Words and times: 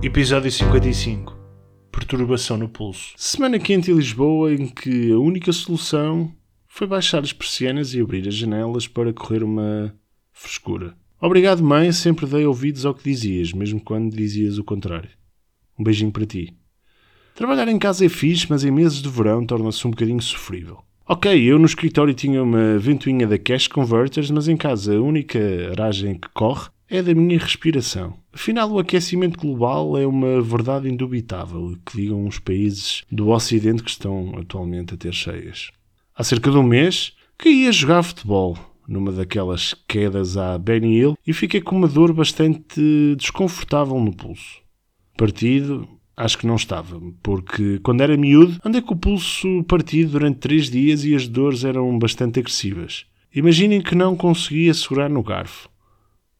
Episódio 0.00 0.48
55 0.48 1.36
Perturbação 1.90 2.56
no 2.56 2.68
pulso. 2.68 3.14
Semana 3.16 3.58
quente 3.58 3.90
em 3.90 3.94
Lisboa 3.94 4.54
em 4.54 4.68
que 4.68 5.10
a 5.10 5.18
única 5.18 5.52
solução 5.52 6.32
foi 6.68 6.86
baixar 6.86 7.20
as 7.20 7.32
persianas 7.32 7.92
e 7.92 8.00
abrir 8.00 8.28
as 8.28 8.34
janelas 8.34 8.86
para 8.86 9.12
correr 9.12 9.42
uma 9.42 9.92
frescura. 10.30 10.94
Obrigado, 11.20 11.64
mãe, 11.64 11.90
sempre 11.90 12.26
dei 12.26 12.46
ouvidos 12.46 12.86
ao 12.86 12.94
que 12.94 13.02
dizias, 13.02 13.52
mesmo 13.52 13.80
quando 13.80 14.14
dizias 14.14 14.56
o 14.56 14.62
contrário. 14.62 15.10
Um 15.76 15.82
beijinho 15.82 16.12
para 16.12 16.26
ti. 16.26 16.56
Trabalhar 17.34 17.66
em 17.66 17.78
casa 17.78 18.06
é 18.06 18.08
fixe, 18.08 18.46
mas 18.48 18.62
em 18.62 18.70
meses 18.70 19.02
de 19.02 19.08
verão 19.08 19.44
torna-se 19.44 19.84
um 19.84 19.90
bocadinho 19.90 20.22
sofrível. 20.22 20.78
Ok, 21.08 21.42
eu 21.42 21.58
no 21.58 21.66
escritório 21.66 22.14
tinha 22.14 22.40
uma 22.40 22.78
ventoinha 22.78 23.26
da 23.26 23.36
Cash 23.36 23.66
Converters, 23.66 24.30
mas 24.30 24.46
em 24.46 24.56
casa 24.56 24.94
a 24.94 25.00
única 25.00 25.40
aragem 25.72 26.14
que 26.14 26.28
corre 26.28 26.68
é 26.90 27.02
da 27.02 27.14
minha 27.14 27.38
respiração. 27.38 28.14
Afinal, 28.32 28.70
o 28.70 28.78
aquecimento 28.78 29.38
global 29.38 29.98
é 29.98 30.06
uma 30.06 30.40
verdade 30.40 30.88
indubitável, 30.88 31.76
que 31.84 31.96
digam 31.96 32.26
os 32.26 32.38
países 32.38 33.02
do 33.10 33.28
Ocidente 33.28 33.82
que 33.82 33.90
estão 33.90 34.34
atualmente 34.38 34.94
a 34.94 34.96
ter 34.96 35.12
cheias. 35.12 35.70
Há 36.14 36.24
cerca 36.24 36.50
de 36.50 36.56
um 36.56 36.62
mês, 36.62 37.12
caí 37.36 37.66
a 37.66 37.72
jogar 37.72 38.02
futebol, 38.02 38.56
numa 38.88 39.12
daquelas 39.12 39.74
quedas 39.86 40.36
à 40.36 40.56
Benny 40.56 40.98
Hill, 40.98 41.18
e 41.26 41.32
fiquei 41.32 41.60
com 41.60 41.76
uma 41.76 41.88
dor 41.88 42.12
bastante 42.12 43.14
desconfortável 43.16 44.00
no 44.00 44.14
pulso. 44.14 44.62
Partido, 45.16 45.86
acho 46.16 46.38
que 46.38 46.46
não 46.46 46.56
estava, 46.56 47.00
porque 47.22 47.78
quando 47.80 48.00
era 48.00 48.16
miúdo 48.16 48.58
andei 48.64 48.80
com 48.80 48.94
o 48.94 48.98
pulso 48.98 49.62
partido 49.64 50.12
durante 50.12 50.38
três 50.38 50.70
dias 50.70 51.04
e 51.04 51.14
as 51.14 51.28
dores 51.28 51.64
eram 51.64 51.98
bastante 51.98 52.40
agressivas. 52.40 53.04
Imaginem 53.34 53.82
que 53.82 53.94
não 53.94 54.16
conseguia 54.16 54.72
segurar 54.72 55.10
no 55.10 55.22
garfo 55.22 55.68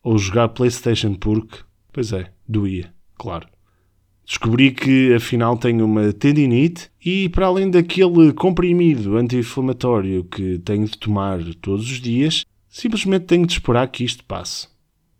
ou 0.09 0.17
jogar 0.17 0.48
PlayStation 0.48 1.12
porque, 1.12 1.59
pois 1.92 2.14
é, 2.14 2.31
doía, 2.48 2.91
claro. 3.19 3.47
Descobri 4.25 4.70
que 4.70 5.12
afinal 5.12 5.55
tenho 5.59 5.84
uma 5.84 6.15
tendinite 6.15 6.91
e, 7.05 7.28
para 7.28 7.45
além 7.45 7.70
daquele 7.70 8.33
comprimido 8.33 9.19
anti-inflamatório 9.19 10.25
que 10.25 10.59
tenho 10.61 10.87
de 10.87 10.97
tomar 10.97 11.41
todos 11.61 11.84
os 11.84 12.00
dias, 12.00 12.47
simplesmente 12.70 13.27
tenho 13.27 13.47
de 13.47 13.53
esperar 13.53 13.87
que 13.89 14.03
isto 14.03 14.25
passe. 14.25 14.69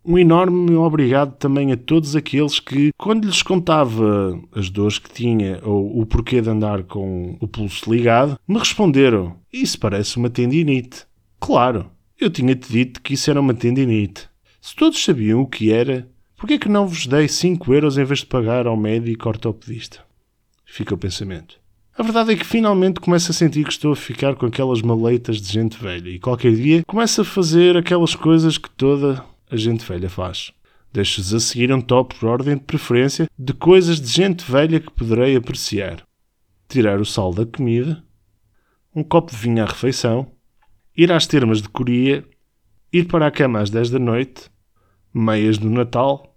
Um 0.03 0.19
enorme 0.19 0.75
obrigado 0.75 1.37
também 1.37 1.71
a 1.71 1.77
todos 1.77 2.17
aqueles 2.17 2.59
que, 2.59 2.91
quando 2.97 3.27
lhes 3.27 3.43
contava 3.43 4.41
as 4.55 4.71
dores 4.71 4.99
que 4.99 5.13
tinha 5.13 5.61
ou 5.63 6.01
o 6.01 6.07
porquê 6.07 6.41
de 6.41 6.49
andar 6.49 6.83
com 6.85 7.37
o 7.39 7.47
pulso 7.47 7.93
ligado, 7.93 8.39
me 8.49 8.59
responderam: 8.59 9.37
Isso 9.53 9.79
parece 9.79 10.17
uma 10.17 10.31
tendinite. 10.31 11.05
Claro, 11.39 11.91
eu 12.19 12.31
tinha-te 12.31 12.73
dito 12.73 13.03
que 13.03 13.13
isso 13.13 13.31
era 13.31 13.39
uma 13.39 13.53
tendinite. 13.53 14.29
Se 14.69 14.77
todos 14.77 15.03
sabiam 15.03 15.41
o 15.41 15.47
que 15.47 15.73
era, 15.73 16.07
por 16.37 16.47
que 16.47 16.59
que 16.59 16.69
não 16.69 16.87
vos 16.87 17.07
dei 17.07 17.27
5 17.27 17.73
euros 17.73 17.97
em 17.97 18.05
vez 18.05 18.19
de 18.19 18.27
pagar 18.27 18.67
ao 18.67 18.77
médico 18.77 19.27
ortopedista? 19.27 20.05
Fica 20.67 20.95
o 20.95 20.99
pensamento. 20.99 21.59
A 21.97 22.03
verdade 22.03 22.35
é 22.35 22.37
que 22.37 22.45
finalmente 22.45 23.01
começo 23.01 23.31
a 23.31 23.35
sentir 23.35 23.65
que 23.65 23.73
estou 23.73 23.93
a 23.93 23.97
ficar 23.97 24.37
com 24.37 24.45
aquelas 24.45 24.83
maleitas 24.83 25.41
de 25.41 25.51
gente 25.51 25.83
velha 25.83 26.11
e 26.11 26.19
qualquer 26.19 26.55
dia 26.55 26.83
começo 26.87 27.23
a 27.23 27.25
fazer 27.25 27.79
aquelas 27.79 28.15
coisas 28.15 28.59
que 28.59 28.69
toda 28.69 29.25
a 29.51 29.57
gente 29.57 29.83
velha 29.87 30.11
faz. 30.11 30.53
Deixo-vos 30.93 31.33
a 31.33 31.41
seguir 31.41 31.73
um 31.73 31.81
top 31.81 32.17
por 32.17 32.29
ordem 32.29 32.55
de 32.55 32.65
preferência 32.65 33.27
de 33.39 33.55
coisas 33.55 33.99
de 33.99 34.09
gente 34.09 34.45
velha 34.45 34.81
que 34.81 34.93
poderei 34.93 35.35
apreciar. 35.35 36.03
Tirar 36.69 37.01
o 37.01 37.07
sal 37.07 37.33
da 37.33 37.47
comida, 37.47 38.05
um 38.95 39.03
copo 39.03 39.31
de 39.31 39.39
vinho 39.39 39.63
à 39.63 39.67
refeição, 39.67 40.31
ir 40.95 41.11
às 41.11 41.27
termas 41.27 41.63
de 41.63 41.71
Coria 41.71 42.23
ir 42.93 43.07
para 43.07 43.27
a 43.27 43.31
cama 43.31 43.61
às 43.61 43.71
10 43.71 43.91
da 43.91 43.99
noite, 43.99 44.51
meias 45.19 45.59
do 45.59 45.69
Natal, 45.69 46.37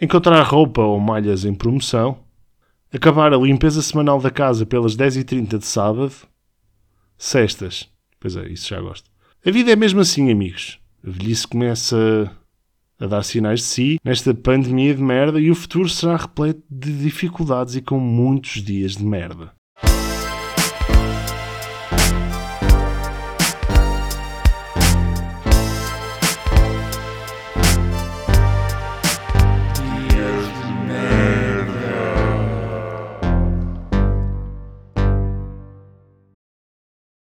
encontrar 0.00 0.42
roupa 0.42 0.82
ou 0.82 0.98
malhas 0.98 1.44
em 1.44 1.54
promoção, 1.54 2.18
acabar 2.92 3.32
a 3.32 3.36
limpeza 3.36 3.82
semanal 3.82 4.20
da 4.20 4.30
casa 4.30 4.64
pelas 4.64 4.96
10h30 4.96 5.58
de 5.58 5.66
sábado, 5.66 6.14
cestas. 7.18 7.88
Pois 8.20 8.36
é, 8.36 8.48
isso 8.48 8.68
já 8.68 8.80
gosto. 8.80 9.10
A 9.44 9.50
vida 9.50 9.70
é 9.70 9.76
mesmo 9.76 10.00
assim, 10.00 10.30
amigos. 10.30 10.78
A 11.06 11.10
velhice 11.10 11.46
começa 11.46 12.30
a 12.98 13.06
dar 13.06 13.22
sinais 13.22 13.60
de 13.60 13.66
si 13.66 13.98
nesta 14.04 14.32
pandemia 14.32 14.94
de 14.94 15.02
merda 15.02 15.40
e 15.40 15.50
o 15.50 15.54
futuro 15.54 15.88
será 15.88 16.16
repleto 16.16 16.62
de 16.70 16.92
dificuldades 16.96 17.74
e 17.76 17.82
com 17.82 17.98
muitos 17.98 18.62
dias 18.62 18.96
de 18.96 19.04
merda. 19.04 19.52